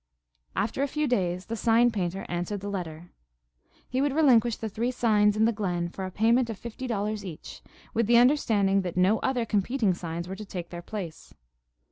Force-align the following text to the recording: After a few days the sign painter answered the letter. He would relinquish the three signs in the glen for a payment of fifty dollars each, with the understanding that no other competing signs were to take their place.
After 0.55 0.81
a 0.81 0.87
few 0.87 1.05
days 1.07 1.45
the 1.45 1.55
sign 1.55 1.91
painter 1.91 2.25
answered 2.27 2.61
the 2.61 2.71
letter. 2.71 3.11
He 3.87 4.01
would 4.01 4.13
relinquish 4.15 4.55
the 4.57 4.67
three 4.67 4.89
signs 4.89 5.37
in 5.37 5.45
the 5.45 5.51
glen 5.51 5.89
for 5.89 6.05
a 6.05 6.09
payment 6.11 6.49
of 6.49 6.57
fifty 6.57 6.87
dollars 6.87 7.23
each, 7.23 7.61
with 7.93 8.07
the 8.07 8.17
understanding 8.17 8.81
that 8.81 8.97
no 8.97 9.19
other 9.19 9.45
competing 9.45 9.93
signs 9.93 10.27
were 10.27 10.35
to 10.35 10.43
take 10.45 10.71
their 10.71 10.81
place. 10.81 11.35